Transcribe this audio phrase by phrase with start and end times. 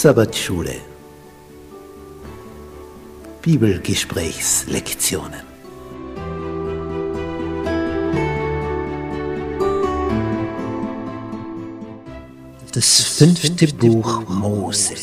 [0.00, 0.76] Sabbatschule.
[3.42, 5.42] Bibelgesprächslektionen.
[12.72, 14.94] Das fünfte Buch Mose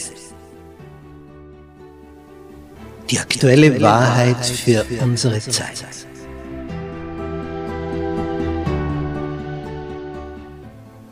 [3.09, 5.85] Die aktuelle Wahrheit für unsere Zeit.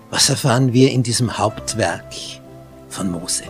[0.10, 2.14] Was erfahren wir in diesem Hauptwerk
[2.90, 3.44] von Mose?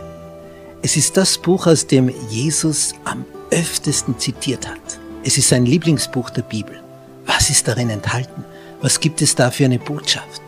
[0.81, 4.99] Es ist das Buch, aus dem Jesus am öftesten zitiert hat.
[5.23, 6.79] Es ist sein Lieblingsbuch der Bibel.
[7.25, 8.43] Was ist darin enthalten?
[8.81, 10.41] Was gibt es da für eine Botschaft?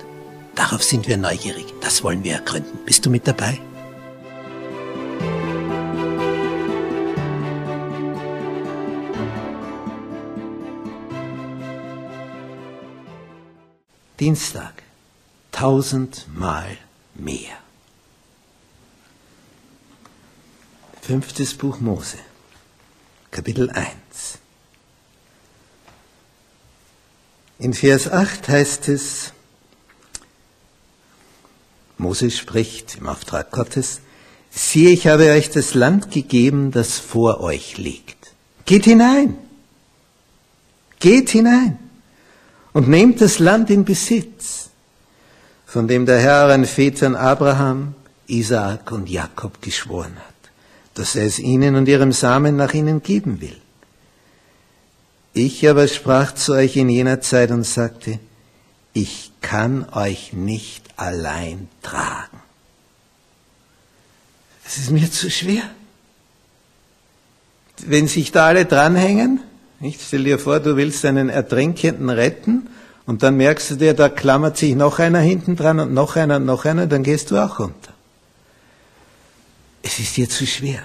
[0.53, 1.65] Darauf sind wir neugierig.
[1.81, 2.77] Das wollen wir ergründen.
[2.85, 3.59] Bist du mit dabei?
[14.19, 14.73] Dienstag.
[15.51, 16.77] Tausendmal
[17.13, 17.57] mehr.
[21.01, 22.17] Fünftes Buch Mose,
[23.31, 23.91] Kapitel 1.
[27.59, 29.33] In Vers 8 heißt es,
[31.97, 34.01] Mose spricht im Auftrag Gottes,
[34.49, 38.33] siehe, ich habe euch das Land gegeben, das vor euch liegt.
[38.65, 39.37] Geht hinein,
[40.99, 41.86] geht hinein
[42.77, 44.69] und nehmt das Land in Besitz,
[45.65, 47.95] von dem der Herr euren Vätern Abraham,
[48.27, 50.37] Isaak und Jakob geschworen hat
[50.97, 53.55] dass er es ihnen und ihrem Samen nach ihnen geben will.
[55.33, 58.19] Ich aber sprach zu euch in jener Zeit und sagte,
[58.93, 62.39] ich kann euch nicht allein tragen.
[64.65, 65.69] Es ist mir zu schwer.
[67.85, 69.41] Wenn sich da alle dranhängen,
[69.79, 72.67] ich stell dir vor, du willst einen Ertrinkenden retten
[73.05, 76.37] und dann merkst du dir, da klammert sich noch einer hinten dran und noch einer
[76.37, 77.93] und noch einer, dann gehst du auch runter.
[79.83, 80.83] Es ist dir zu schwer.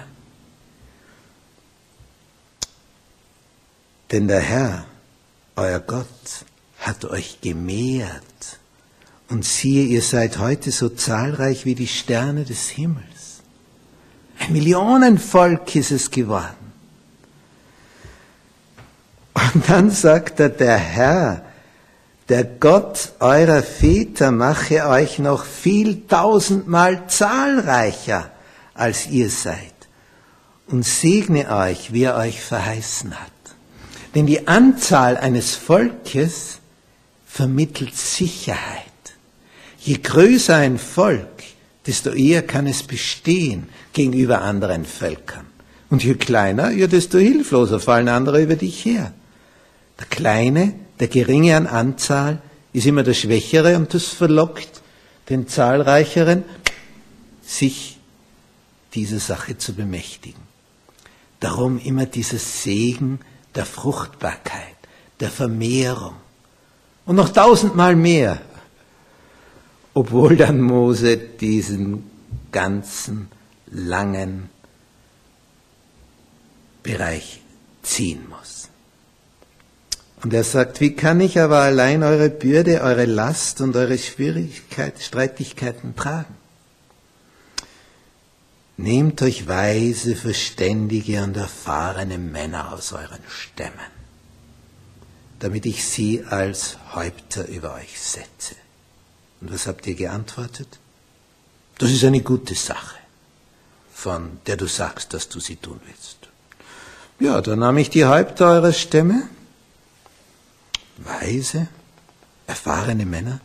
[4.11, 4.85] Denn der Herr,
[5.55, 6.05] euer Gott,
[6.79, 8.59] hat euch gemehrt.
[9.27, 13.41] Und siehe, ihr seid heute so zahlreich wie die Sterne des Himmels.
[14.37, 16.62] Ein Millionenvolk ist es geworden.
[19.53, 21.43] Und dann sagt er, der Herr,
[22.29, 28.31] der Gott eurer Väter mache euch noch viel tausendmal zahlreicher
[28.73, 29.57] als ihr seid
[30.67, 33.29] und segne euch, wie er euch verheißen hat.
[34.15, 36.59] Denn die Anzahl eines Volkes
[37.25, 38.83] vermittelt Sicherheit.
[39.79, 41.43] Je größer ein Volk,
[41.85, 45.45] desto eher kann es bestehen gegenüber anderen Völkern.
[45.89, 49.13] Und je kleiner, ja, desto hilfloser fallen andere über dich her.
[50.03, 52.41] Der Kleine, der Geringe an Anzahl,
[52.73, 54.81] ist immer der Schwächere und das verlockt
[55.29, 56.43] den Zahlreicheren,
[57.41, 57.99] sich
[58.93, 60.41] dieser Sache zu bemächtigen.
[61.39, 63.21] Darum immer dieses Segen
[63.55, 64.75] der Fruchtbarkeit,
[65.21, 66.15] der Vermehrung
[67.05, 68.41] und noch tausendmal mehr,
[69.93, 72.03] obwohl dann Mose diesen
[72.51, 73.29] ganzen
[73.67, 74.49] langen
[76.81, 77.39] Bereich
[77.83, 78.69] ziehen muss.
[80.23, 85.01] Und er sagt, wie kann ich aber allein eure Bürde, eure Last und eure Schwierigkeiten,
[85.01, 86.35] Streitigkeiten tragen?
[88.77, 93.91] Nehmt euch weise, verständige und erfahrene Männer aus euren Stämmen,
[95.39, 98.55] damit ich sie als Häupter über euch setze.
[99.41, 100.79] Und was habt ihr geantwortet?
[101.79, 102.95] Das ist eine gute Sache,
[103.93, 106.17] von der du sagst, dass du sie tun willst.
[107.19, 109.27] Ja, dann nahm ich die Häupter eurer Stämme,
[110.97, 111.67] weise,
[112.47, 113.39] erfahrene Männer,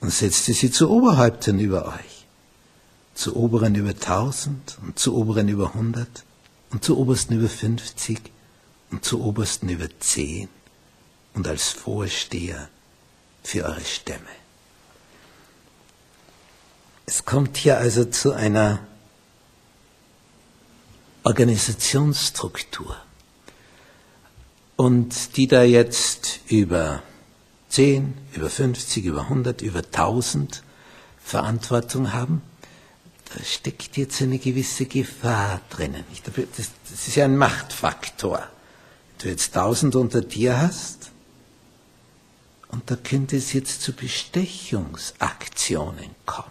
[0.00, 2.16] und setzte sie zu Oberhäuptern über euch
[3.16, 6.24] zu oberen über 1000 und zu oberen über 100
[6.70, 8.20] und zu obersten über 50
[8.90, 10.48] und zu obersten über 10
[11.34, 12.68] und als Vorsteher
[13.42, 14.28] für eure Stämme.
[17.06, 18.80] Es kommt hier also zu einer
[21.22, 22.96] Organisationsstruktur.
[24.76, 27.02] Und die da jetzt über
[27.70, 30.62] 10, über 50, über 100, über 1000
[31.22, 32.42] Verantwortung haben,
[33.34, 36.04] da steckt jetzt eine gewisse Gefahr drinnen.
[36.56, 36.70] Das,
[37.06, 38.38] ist ja ein Machtfaktor.
[38.38, 41.10] Wenn du jetzt tausend unter dir hast,
[42.68, 46.50] und da könnte es jetzt zu Bestechungsaktionen kommen.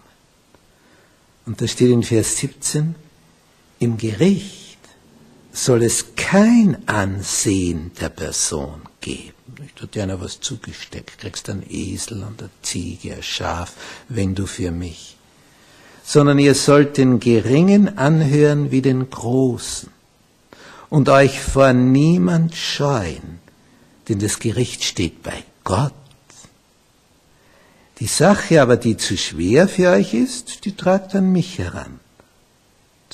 [1.45, 2.95] Und da steht in Vers 17,
[3.79, 4.77] im Gericht
[5.51, 9.33] soll es kein Ansehen der Person geben.
[9.63, 13.73] Ich hat dir einer was zugesteckt, kriegst einen Esel und eine Ziege, ein Schaf,
[14.09, 15.17] wenn du für mich.
[16.03, 19.89] Sondern ihr sollt den Geringen anhören wie den Großen
[20.89, 23.39] und euch vor niemand scheuen,
[24.09, 25.93] denn das Gericht steht bei Gott.
[27.99, 31.99] Die Sache aber, die zu schwer für euch ist, die tragt an mich heran,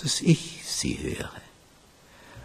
[0.01, 1.50] dass ich sie höre.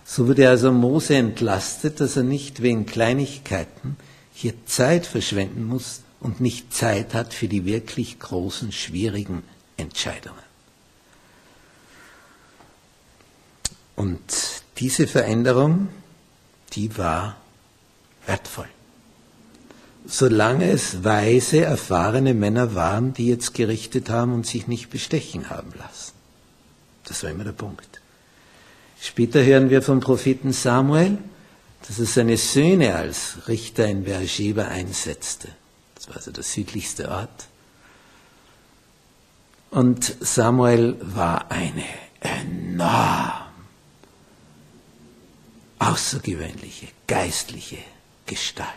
[0.08, 3.96] So wurde also Mose entlastet, dass er nicht wegen Kleinigkeiten
[4.32, 9.42] hier Zeit verschwenden muss und nicht Zeit hat für die wirklich großen, schwierigen
[9.76, 10.46] Entscheidungen.
[13.96, 14.20] Und
[14.78, 15.88] diese Veränderung,
[16.74, 17.36] die war
[18.26, 18.68] wertvoll.
[20.06, 25.72] Solange es weise, erfahrene Männer waren, die jetzt gerichtet haben und sich nicht bestechen haben
[25.76, 26.12] lassen.
[27.04, 28.00] Das war immer der Punkt.
[29.06, 31.18] Später hören wir vom Propheten Samuel,
[31.86, 35.48] dass er seine Söhne als Richter in Beersheba einsetzte.
[35.94, 37.46] Das war also der südlichste Ort.
[39.70, 41.84] Und Samuel war eine
[42.18, 43.46] enorm
[45.78, 47.78] außergewöhnliche geistliche
[48.26, 48.68] Gestalt.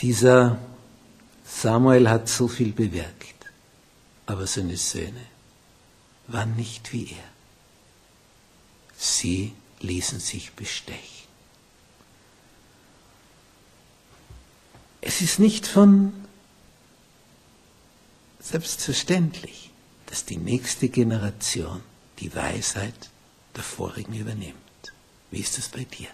[0.00, 0.58] Dieser
[1.46, 3.46] Samuel hat so viel bewirkt,
[4.26, 5.24] aber seine Söhne
[6.28, 7.31] waren nicht wie er.
[9.04, 11.26] Sie ließen sich bestechen.
[15.00, 16.12] Es ist nicht von
[18.38, 19.70] selbstverständlich,
[20.06, 21.82] dass die nächste Generation
[22.20, 23.10] die Weisheit
[23.56, 24.92] der vorigen übernimmt.
[25.32, 26.10] Wie ist es bei dir?